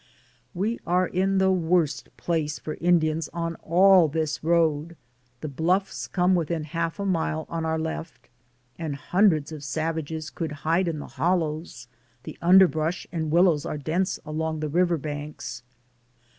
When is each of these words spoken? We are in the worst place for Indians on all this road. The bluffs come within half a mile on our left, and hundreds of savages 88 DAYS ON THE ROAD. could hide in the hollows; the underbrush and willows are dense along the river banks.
We 0.55 0.79
are 0.87 1.05
in 1.05 1.37
the 1.37 1.51
worst 1.51 2.09
place 2.17 2.57
for 2.57 2.73
Indians 2.81 3.29
on 3.33 3.53
all 3.57 4.07
this 4.07 4.43
road. 4.43 4.97
The 5.41 5.47
bluffs 5.47 6.07
come 6.07 6.33
within 6.33 6.63
half 6.63 6.99
a 6.99 7.05
mile 7.05 7.45
on 7.49 7.65
our 7.65 7.77
left, 7.77 8.27
and 8.79 8.95
hundreds 8.95 9.51
of 9.51 9.63
savages 9.63 10.25
88 10.25 10.25
DAYS 10.25 10.25
ON 10.25 10.25
THE 10.25 10.25
ROAD. 10.25 10.35
could 10.37 10.51
hide 10.63 10.87
in 10.87 10.99
the 10.99 11.05
hollows; 11.07 11.87
the 12.23 12.37
underbrush 12.41 13.05
and 13.11 13.29
willows 13.31 13.63
are 13.63 13.77
dense 13.77 14.19
along 14.25 14.59
the 14.61 14.69
river 14.69 14.97
banks. 14.97 15.61